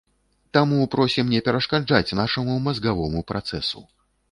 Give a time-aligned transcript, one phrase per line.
[0.57, 3.87] Таму просім не перашкаджаць нашаму мазгавому працэсу.